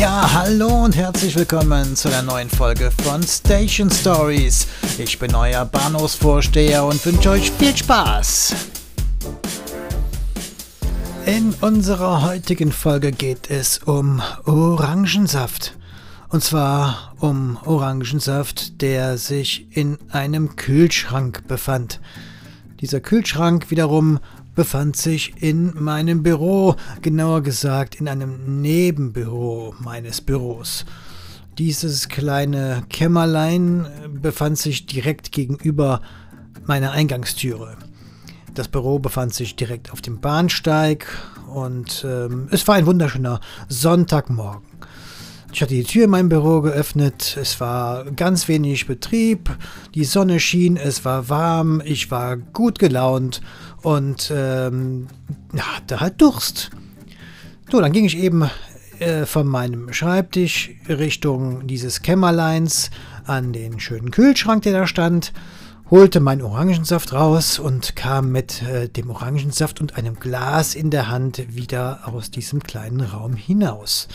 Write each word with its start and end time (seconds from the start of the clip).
Ja, 0.00 0.32
hallo 0.32 0.84
und 0.84 0.96
herzlich 0.96 1.36
willkommen 1.36 1.94
zu 1.94 2.08
einer 2.08 2.22
neuen 2.22 2.48
Folge 2.48 2.90
von 3.04 3.22
Station 3.22 3.90
Stories. 3.90 4.66
Ich 4.96 5.18
bin 5.18 5.34
euer 5.34 5.66
Bahnhofsvorsteher 5.66 6.86
und 6.86 7.04
wünsche 7.04 7.28
euch 7.28 7.50
viel 7.50 7.76
Spaß. 7.76 8.54
In 11.26 11.52
unserer 11.60 12.22
heutigen 12.22 12.72
Folge 12.72 13.12
geht 13.12 13.50
es 13.50 13.76
um 13.76 14.22
Orangensaft. 14.46 15.76
Und 16.30 16.42
zwar 16.42 17.12
um 17.20 17.58
Orangensaft, 17.66 18.80
der 18.80 19.18
sich 19.18 19.66
in 19.76 19.98
einem 20.08 20.56
Kühlschrank 20.56 21.46
befand. 21.46 22.00
Dieser 22.80 23.00
Kühlschrank 23.00 23.70
wiederum 23.70 24.18
befand 24.60 24.94
sich 24.94 25.32
in 25.42 25.72
meinem 25.82 26.22
Büro, 26.22 26.76
genauer 27.00 27.42
gesagt 27.42 27.94
in 27.94 28.08
einem 28.08 28.60
Nebenbüro 28.60 29.74
meines 29.78 30.20
Büros. 30.20 30.84
Dieses 31.56 32.10
kleine 32.10 32.82
Kämmerlein 32.90 33.86
befand 34.20 34.58
sich 34.58 34.84
direkt 34.84 35.32
gegenüber 35.32 36.02
meiner 36.66 36.90
Eingangstüre. 36.90 37.78
Das 38.52 38.68
Büro 38.68 38.98
befand 38.98 39.32
sich 39.32 39.56
direkt 39.56 39.92
auf 39.92 40.02
dem 40.02 40.20
Bahnsteig 40.20 41.06
und 41.50 42.04
ähm, 42.06 42.48
es 42.50 42.68
war 42.68 42.74
ein 42.74 42.84
wunderschöner 42.84 43.40
Sonntagmorgen. 43.70 44.68
Ich 45.52 45.62
hatte 45.62 45.74
die 45.74 45.84
Tür 45.84 46.04
in 46.04 46.10
meinem 46.10 46.28
Büro 46.28 46.60
geöffnet, 46.60 47.36
es 47.40 47.58
war 47.60 48.04
ganz 48.12 48.46
wenig 48.46 48.86
Betrieb, 48.86 49.50
die 49.94 50.04
Sonne 50.04 50.38
schien, 50.38 50.76
es 50.76 51.04
war 51.04 51.28
warm, 51.28 51.82
ich 51.84 52.10
war 52.10 52.36
gut 52.36 52.78
gelaunt 52.78 53.40
und 53.82 54.32
ähm, 54.34 55.08
hatte 55.56 56.00
halt 56.00 56.20
Durst. 56.20 56.70
So, 57.70 57.80
dann 57.80 57.92
ging 57.92 58.04
ich 58.04 58.18
eben 58.18 58.50
äh, 58.98 59.26
von 59.26 59.46
meinem 59.46 59.92
Schreibtisch 59.92 60.70
Richtung 60.88 61.66
dieses 61.66 62.02
Kämmerleins 62.02 62.90
an 63.24 63.52
den 63.52 63.80
schönen 63.80 64.10
Kühlschrank, 64.10 64.62
der 64.62 64.72
da 64.72 64.86
stand, 64.86 65.32
holte 65.90 66.20
meinen 66.20 66.42
Orangensaft 66.42 67.12
raus 67.12 67.58
und 67.58 67.96
kam 67.96 68.30
mit 68.30 68.62
äh, 68.62 68.88
dem 68.88 69.10
Orangensaft 69.10 69.80
und 69.80 69.96
einem 69.96 70.20
Glas 70.20 70.74
in 70.74 70.90
der 70.90 71.08
Hand 71.08 71.54
wieder 71.54 72.00
aus 72.04 72.30
diesem 72.30 72.62
kleinen 72.62 73.00
Raum 73.00 73.34
hinaus. 73.34 74.08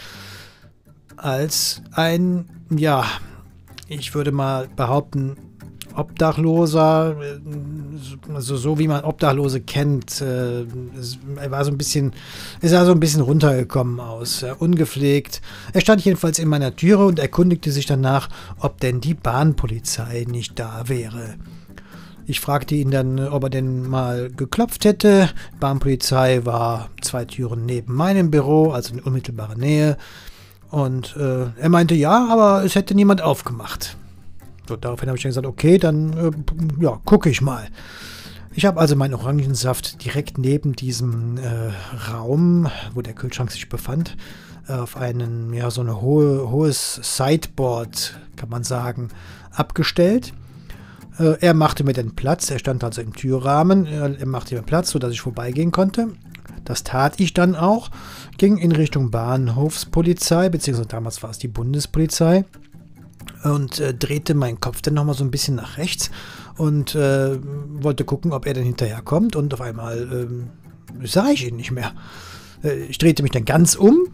Als 1.18 1.81
ein, 1.92 2.50
ja, 2.70 3.06
ich 3.88 4.16
würde 4.16 4.31
mal 4.31 4.68
behaupten, 4.75 5.38
Obdachloser, 5.96 7.16
also 8.34 8.58
so 8.58 8.78
wie 8.80 8.88
man 8.88 9.04
Obdachlose 9.04 9.62
kennt. 9.62 10.22
Äh, 10.22 10.66
er 11.42 11.52
war 11.52 11.66
so 11.66 11.72
ein 11.72 11.78
bisschen, 11.78 12.14
er 12.62 12.70
sah 12.70 12.86
so 12.86 12.92
ein 12.92 13.00
bisschen 13.00 13.22
runtergekommen 13.22 14.00
aus, 14.00 14.46
ungepflegt. 14.60 15.42
Er 15.74 15.82
stand 15.82 16.04
jedenfalls 16.04 16.40
in 16.40 16.50
meiner 16.50 16.76
Türe 16.76 17.06
und 17.06 17.20
erkundigte 17.20 17.72
sich 17.72 17.86
danach, 17.86 18.30
ob 18.60 18.80
denn 18.80 19.02
die 19.02 19.14
Bahnpolizei 19.14 20.26
nicht 20.30 20.60
da 20.60 20.88
wäre. 20.88 21.36
Ich 22.28 22.40
fragte 22.40 22.74
ihn 22.74 22.90
dann, 22.90 23.20
ob 23.20 23.44
er 23.44 23.50
denn 23.50 23.88
mal 23.88 24.32
geklopft 24.32 24.84
hätte. 24.86 25.30
Bahnpolizei 25.59 26.44
war 26.44 26.90
zwei 27.02 27.26
Türen 27.26 27.66
neben 27.66 27.94
meinem 27.94 28.32
Büro, 28.32 28.72
also 28.72 28.94
in 28.94 29.00
unmittelbarer 29.00 29.56
Nähe. 29.56 29.98
Und 30.72 31.16
äh, 31.18 31.46
er 31.59 31.70
meinte 31.70 31.94
ja, 31.94 32.28
aber 32.30 32.64
es 32.66 32.74
hätte 32.74 32.96
niemand 32.96 33.22
aufgemacht. 33.22 33.96
So, 34.68 34.76
daraufhin 34.76 35.10
habe 35.10 35.18
ich 35.18 35.24
dann 35.24 35.30
gesagt, 35.30 35.48
okay, 35.48 35.78
dann 35.78 36.14
äh, 36.14 36.32
ja, 36.84 37.00
gucke 37.06 37.30
ich 37.30 37.42
mal. 37.42 37.68
Ich 38.54 38.66
habe 38.66 38.80
also 38.80 38.96
meinen 38.96 39.14
Orangensaft 39.14 40.04
direkt 40.06 40.38
neben 40.38 40.74
diesem 40.74 41.38
äh, 41.38 41.72
Raum, 42.10 42.70
wo 42.94 43.02
der 43.02 43.14
Kühlschrank 43.14 43.52
sich 43.52 43.70
befand, 43.70 44.16
äh, 44.68 44.74
auf 44.74 44.98
einen, 44.98 45.54
ja, 45.54 45.70
so 45.70 45.82
ein 45.82 46.02
hohe, 46.02 46.50
hohes 46.50 47.00
Sideboard, 47.04 48.18
kann 48.38 48.50
man 48.50 48.64
sagen, 48.64 49.09
abgestellt. 49.52 50.34
Äh, 51.20 51.38
er 51.42 51.54
machte 51.54 51.84
mir 51.84 51.94
den 51.94 52.16
Platz, 52.16 52.50
er 52.50 52.59
stand 52.59 52.84
also 52.84 53.02
im 53.02 53.14
Türrahmen, 53.14 53.86
er 53.86 54.25
machte 54.25 54.56
mir 54.56 54.62
Platz, 54.62 54.90
sodass 54.92 55.12
ich 55.12 55.22
vorbeigehen 55.22 55.72
konnte. 55.72 56.14
Das 56.64 56.84
tat 56.84 57.20
ich 57.20 57.34
dann 57.34 57.56
auch, 57.56 57.92
ging 58.38 58.58
in 58.58 58.72
Richtung 58.72 59.12
Bahnhofspolizei, 59.12 60.50
beziehungsweise 60.50 60.88
damals 60.88 61.22
war 61.22 61.30
es 61.30 61.38
die 61.38 61.48
Bundespolizei 61.48 62.46
und 63.45 63.79
äh, 63.79 63.94
drehte 63.94 64.33
meinen 64.33 64.59
Kopf 64.59 64.81
dann 64.81 64.95
nochmal 64.95 65.16
so 65.16 65.23
ein 65.23 65.31
bisschen 65.31 65.56
nach 65.56 65.78
rechts 65.78 66.09
und 66.57 66.95
äh, 66.95 67.38
wollte 67.81 68.03
gucken, 68.03 68.33
ob 68.33 68.45
er 68.45 68.53
dann 68.53 68.63
hinterherkommt 68.63 69.35
und 69.35 69.53
auf 69.53 69.61
einmal 69.61 70.07
ähm, 70.11 70.50
sah 71.03 71.29
ich 71.29 71.47
ihn 71.47 71.56
nicht 71.56 71.72
mehr. 71.72 71.94
Äh, 72.63 72.85
ich 72.85 72.97
drehte 72.97 73.23
mich 73.23 73.31
dann 73.31 73.45
ganz 73.45 73.75
um, 73.75 74.07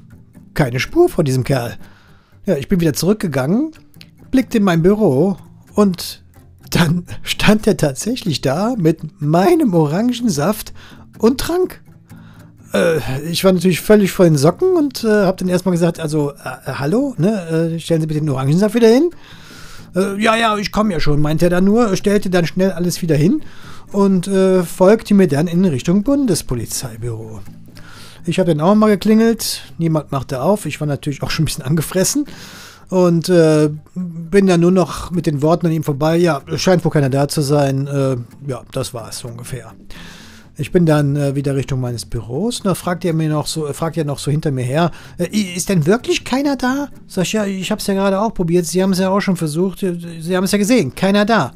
keine 0.53 0.79
Spur 0.79 1.09
von 1.09 1.25
diesem 1.25 1.43
Kerl. 1.43 1.77
Ja, 2.45 2.57
ich 2.57 2.67
bin 2.67 2.81
wieder 2.81 2.93
zurückgegangen, 2.93 3.71
blickte 4.31 4.57
in 4.57 4.63
mein 4.63 4.83
Büro 4.83 5.37
und 5.75 6.23
dann 6.69 7.05
stand 7.23 7.67
er 7.67 7.77
tatsächlich 7.77 8.41
da 8.41 8.75
mit 8.77 9.21
meinem 9.21 9.73
Orangensaft 9.73 10.73
und 11.19 11.39
trank. 11.39 11.81
Äh, 12.73 12.99
ich 13.29 13.43
war 13.43 13.51
natürlich 13.51 13.81
völlig 13.81 14.11
vor 14.11 14.25
den 14.25 14.37
Socken 14.37 14.75
und 14.75 15.03
äh, 15.03 15.07
habe 15.07 15.37
dann 15.37 15.49
erstmal 15.49 15.73
gesagt, 15.73 15.99
also, 15.99 16.31
äh, 16.31 16.71
hallo, 16.73 17.15
ne, 17.17 17.73
äh, 17.75 17.79
stellen 17.79 18.01
Sie 18.01 18.07
bitte 18.07 18.19
den 18.19 18.29
Orangensaft 18.29 18.75
wieder 18.75 18.87
hin. 18.87 19.11
Äh, 19.95 20.21
ja, 20.21 20.35
ja, 20.35 20.57
ich 20.57 20.71
komme 20.71 20.93
ja 20.93 20.99
schon, 20.99 21.21
meinte 21.21 21.45
er 21.45 21.49
dann 21.49 21.65
nur, 21.65 21.95
stellte 21.95 22.29
dann 22.29 22.45
schnell 22.45 22.71
alles 22.71 23.01
wieder 23.01 23.15
hin 23.15 23.41
und 23.91 24.27
äh, 24.27 24.63
folgte 24.63 25.13
mir 25.13 25.27
dann 25.27 25.47
in 25.47 25.65
Richtung 25.65 26.03
Bundespolizeibüro. 26.03 27.41
Ich 28.25 28.39
habe 28.39 28.53
dann 28.53 28.61
auch 28.61 28.75
mal 28.75 28.89
geklingelt, 28.89 29.63
niemand 29.77 30.11
machte 30.11 30.41
auf, 30.41 30.65
ich 30.65 30.79
war 30.79 30.87
natürlich 30.87 31.23
auch 31.23 31.31
schon 31.31 31.43
ein 31.43 31.45
bisschen 31.45 31.65
angefressen 31.65 32.25
und 32.89 33.29
äh, 33.29 33.69
bin 33.95 34.47
dann 34.47 34.59
nur 34.59 34.71
noch 34.71 35.11
mit 35.11 35.25
den 35.25 35.41
Worten 35.41 35.65
an 35.65 35.71
ihm 35.71 35.83
vorbei, 35.83 36.17
ja, 36.17 36.41
scheint 36.55 36.85
wohl 36.85 36.91
keiner 36.91 37.09
da 37.09 37.27
zu 37.27 37.41
sein, 37.41 37.87
äh, 37.87 38.17
ja, 38.47 38.61
das 38.71 38.93
war 38.93 39.09
es 39.09 39.19
so 39.19 39.27
ungefähr. 39.27 39.73
Ich 40.57 40.72
bin 40.72 40.85
dann 40.85 41.16
äh, 41.16 41.35
wieder 41.35 41.56
Richtung 41.56 41.79
meines 41.79 42.06
Büros 42.06 42.59
und 42.59 42.66
da 42.66 42.75
fragt 42.75 43.06
er 43.06 43.13
mir 43.13 43.29
noch 43.29 43.47
so, 43.47 43.67
äh, 43.67 43.73
fragt 43.73 43.97
er 43.97 44.06
noch 44.06 44.19
so 44.19 44.29
hinter 44.29 44.51
mir 44.51 44.63
her, 44.63 44.91
äh, 45.17 45.28
ist 45.28 45.69
denn 45.69 45.85
wirklich 45.85 46.25
keiner 46.25 46.57
da? 46.57 46.89
Sag 47.07 47.23
ich, 47.23 47.34
ja, 47.34 47.45
ich 47.45 47.72
habe 47.72 47.79
es 47.79 47.88
ja 47.88 47.94
gerade 47.94 48.19
auch 48.19 48.34
probiert, 48.34 48.66
Sie 48.66 48.84
haben 48.84 48.91
es 48.91 49.00
ja 49.00 49.09
auch 49.09 49.22
schon 49.22 49.38
versucht, 49.38 49.81
äh, 49.84 49.97
Sie 50.19 50.35
haben 50.35 50.44
es 50.44 50.51
ja 50.51 50.57
gesehen, 50.57 50.94
keiner 50.94 51.25
da. 51.25 51.53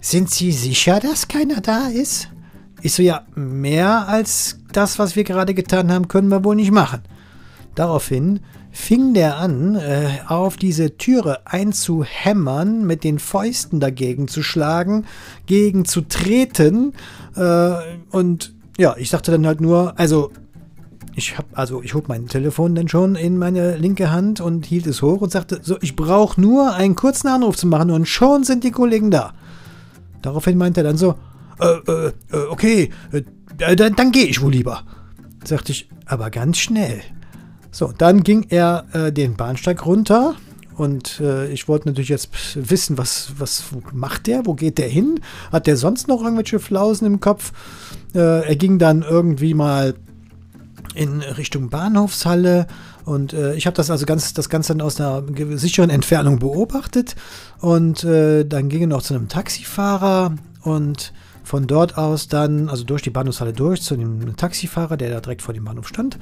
Sind 0.00 0.30
Sie 0.30 0.52
sicher, 0.52 1.00
dass 1.00 1.26
keiner 1.26 1.60
da 1.60 1.88
ist? 1.88 2.28
Ich 2.82 2.92
so, 2.92 3.02
ja, 3.02 3.22
mehr 3.34 4.06
als 4.06 4.60
das, 4.72 4.98
was 5.00 5.16
wir 5.16 5.24
gerade 5.24 5.52
getan 5.52 5.90
haben, 5.90 6.06
können 6.06 6.28
wir 6.28 6.44
wohl 6.44 6.54
nicht 6.54 6.70
machen. 6.70 7.02
Daraufhin 7.78 8.40
fing 8.72 9.14
der 9.14 9.38
an, 9.38 9.76
äh, 9.76 10.18
auf 10.26 10.56
diese 10.56 10.96
Türe 10.96 11.46
einzuhämmern, 11.46 12.84
mit 12.84 13.04
den 13.04 13.20
Fäusten 13.20 13.78
dagegen 13.78 14.26
zu 14.26 14.42
schlagen, 14.42 15.04
gegen 15.46 15.84
zu 15.84 16.00
treten. 16.00 16.92
Äh, 17.36 17.74
und 18.10 18.52
ja, 18.78 18.96
ich 18.96 19.10
sagte 19.10 19.30
dann 19.30 19.46
halt 19.46 19.60
nur, 19.60 19.96
also 19.96 20.32
ich 21.14 21.38
habe 21.38 21.46
also 21.52 21.80
ich 21.80 21.94
hob 21.94 22.08
mein 22.08 22.26
Telefon 22.26 22.74
dann 22.74 22.88
schon 22.88 23.14
in 23.14 23.38
meine 23.38 23.76
linke 23.76 24.10
Hand 24.10 24.40
und 24.40 24.66
hielt 24.66 24.88
es 24.88 25.00
hoch 25.00 25.20
und 25.20 25.30
sagte 25.30 25.60
so 25.62 25.76
ich 25.80 25.94
brauche 25.94 26.40
nur 26.40 26.74
einen 26.74 26.96
kurzen 26.96 27.28
Anruf 27.28 27.56
zu 27.56 27.68
machen 27.68 27.92
und 27.92 28.08
schon 28.08 28.42
sind 28.42 28.64
die 28.64 28.72
Kollegen 28.72 29.12
da. 29.12 29.34
Daraufhin 30.20 30.58
meinte 30.58 30.80
er 30.80 30.84
dann 30.84 30.96
so 30.96 31.14
äh, 31.60 31.66
äh, 31.66 32.12
äh 32.32 32.46
okay, 32.50 32.90
äh, 33.12 33.22
dann, 33.76 33.94
dann 33.94 34.10
gehe 34.10 34.26
ich 34.26 34.42
wohl 34.42 34.50
lieber. 34.50 34.82
Sagte 35.44 35.70
ich, 35.70 35.88
aber 36.06 36.30
ganz 36.30 36.58
schnell. 36.58 37.02
So, 37.70 37.92
dann 37.96 38.22
ging 38.22 38.46
er 38.48 38.86
äh, 38.92 39.12
den 39.12 39.36
Bahnsteig 39.36 39.84
runter 39.84 40.34
und 40.76 41.20
äh, 41.20 41.50
ich 41.50 41.66
wollte 41.66 41.88
natürlich 41.88 42.08
jetzt 42.08 42.30
wissen, 42.54 42.98
was, 42.98 43.32
was 43.38 43.64
macht 43.92 44.26
der, 44.28 44.46
wo 44.46 44.54
geht 44.54 44.78
der 44.78 44.88
hin? 44.88 45.20
Hat 45.50 45.66
der 45.66 45.76
sonst 45.76 46.06
noch 46.06 46.22
irgendwelche 46.22 46.60
Flausen 46.60 47.06
im 47.06 47.20
Kopf? 47.20 47.52
Äh, 48.14 48.48
er 48.48 48.56
ging 48.56 48.78
dann 48.78 49.02
irgendwie 49.02 49.54
mal 49.54 49.94
in 50.94 51.20
Richtung 51.20 51.68
Bahnhofshalle 51.68 52.68
und 53.04 53.32
äh, 53.32 53.54
ich 53.54 53.66
habe 53.66 53.76
das 53.76 53.90
also 53.90 54.06
ganz, 54.06 54.34
das 54.34 54.48
Ganze 54.48 54.74
dann 54.74 54.80
aus 54.80 55.00
einer 55.00 55.24
sicheren 55.56 55.90
Entfernung 55.90 56.38
beobachtet 56.38 57.16
und 57.60 58.04
äh, 58.04 58.44
dann 58.44 58.68
ging 58.68 58.82
er 58.82 58.86
noch 58.86 59.02
zu 59.02 59.14
einem 59.14 59.28
Taxifahrer 59.28 60.36
und 60.62 61.12
von 61.48 61.66
dort 61.66 61.96
aus 61.96 62.28
dann, 62.28 62.68
also 62.68 62.84
durch 62.84 63.00
die 63.00 63.08
Bahnhofshalle 63.08 63.54
durch, 63.54 63.80
zu 63.80 63.96
dem 63.96 64.36
Taxifahrer, 64.36 64.98
der 64.98 65.08
da 65.08 65.20
direkt 65.20 65.40
vor 65.40 65.54
dem 65.54 65.64
Bahnhof 65.64 65.88
stand, 65.88 66.18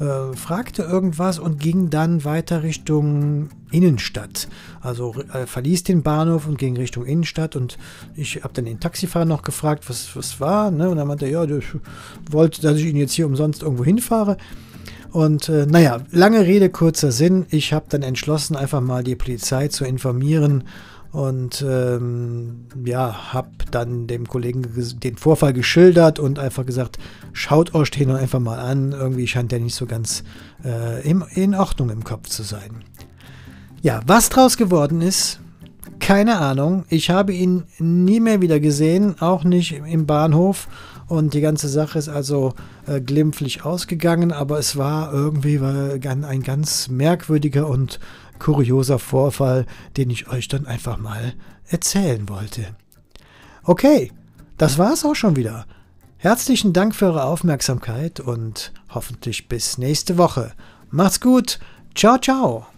äh, 0.00 0.34
fragte 0.34 0.82
irgendwas 0.82 1.38
und 1.38 1.60
ging 1.60 1.90
dann 1.90 2.24
weiter 2.24 2.62
Richtung 2.62 3.50
Innenstadt. 3.70 4.48
Also 4.80 5.14
äh, 5.34 5.44
verließ 5.46 5.84
den 5.84 6.02
Bahnhof 6.02 6.46
und 6.46 6.56
ging 6.56 6.74
Richtung 6.78 7.04
Innenstadt 7.04 7.54
und 7.54 7.76
ich 8.14 8.42
habe 8.44 8.54
dann 8.54 8.64
den 8.64 8.80
Taxifahrer 8.80 9.26
noch 9.26 9.42
gefragt, 9.42 9.90
was, 9.90 10.16
was 10.16 10.40
war, 10.40 10.70
ne? 10.70 10.88
Und 10.88 10.96
dann 10.96 11.06
meinte 11.06 11.26
er, 11.26 11.46
ja, 11.46 11.56
ich 11.56 11.66
wollte, 12.30 12.62
dass 12.62 12.78
ich 12.78 12.86
ihn 12.86 12.96
jetzt 12.96 13.12
hier 13.12 13.26
umsonst 13.26 13.62
irgendwo 13.62 13.84
hinfahre. 13.84 14.38
Und 15.10 15.50
äh, 15.50 15.66
naja, 15.66 16.00
lange 16.10 16.46
Rede, 16.46 16.70
kurzer 16.70 17.12
Sinn. 17.12 17.44
Ich 17.50 17.74
habe 17.74 17.84
dann 17.90 18.00
entschlossen, 18.00 18.56
einfach 18.56 18.80
mal 18.80 19.04
die 19.04 19.16
Polizei 19.16 19.68
zu 19.68 19.84
informieren 19.84 20.64
und 21.12 21.62
ähm, 21.66 22.64
ja, 22.86 23.34
habe 23.34 23.50
dann 23.70 24.06
dem 24.06 24.26
Kollegen 24.26 24.66
den 25.02 25.16
Vorfall 25.16 25.52
geschildert 25.52 26.18
und 26.18 26.38
einfach 26.38 26.64
gesagt, 26.64 26.98
schaut 27.34 27.74
euch 27.74 27.90
den 27.90 28.10
einfach 28.10 28.40
mal 28.40 28.58
an. 28.58 28.92
Irgendwie 28.92 29.26
scheint 29.26 29.52
der 29.52 29.60
nicht 29.60 29.74
so 29.74 29.84
ganz 29.84 30.24
äh, 30.64 31.06
in, 31.06 31.22
in 31.34 31.54
Ordnung 31.54 31.90
im 31.90 32.02
Kopf 32.02 32.28
zu 32.28 32.42
sein. 32.42 32.82
Ja, 33.82 34.00
was 34.06 34.30
draus 34.30 34.56
geworden 34.56 35.02
ist, 35.02 35.40
keine 36.00 36.38
Ahnung. 36.38 36.84
Ich 36.88 37.10
habe 37.10 37.34
ihn 37.34 37.64
nie 37.78 38.20
mehr 38.20 38.40
wieder 38.40 38.58
gesehen, 38.58 39.16
auch 39.20 39.44
nicht 39.44 39.72
im 39.72 40.06
Bahnhof. 40.06 40.66
Und 41.08 41.34
die 41.34 41.42
ganze 41.42 41.68
Sache 41.68 41.98
ist 41.98 42.08
also 42.08 42.54
äh, 42.86 43.00
glimpflich 43.00 43.66
ausgegangen, 43.66 44.32
aber 44.32 44.58
es 44.58 44.78
war 44.78 45.12
irgendwie 45.12 45.58
ein 45.58 46.42
ganz 46.42 46.88
merkwürdiger 46.88 47.68
und 47.68 48.00
kurioser 48.42 48.98
Vorfall, 48.98 49.66
den 49.96 50.10
ich 50.10 50.28
euch 50.28 50.48
dann 50.48 50.66
einfach 50.66 50.98
mal 50.98 51.34
erzählen 51.68 52.28
wollte. 52.28 52.76
Okay, 53.62 54.10
das 54.58 54.78
war's 54.78 55.04
auch 55.04 55.14
schon 55.14 55.36
wieder. 55.36 55.66
Herzlichen 56.16 56.72
Dank 56.72 56.94
für 56.94 57.06
eure 57.06 57.24
Aufmerksamkeit 57.24 58.20
und 58.20 58.72
hoffentlich 58.90 59.48
bis 59.48 59.78
nächste 59.78 60.18
Woche. 60.18 60.52
Macht's 60.90 61.20
gut. 61.20 61.60
Ciao, 61.94 62.18
ciao. 62.18 62.71